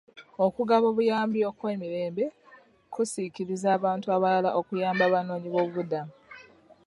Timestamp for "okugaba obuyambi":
0.45-1.39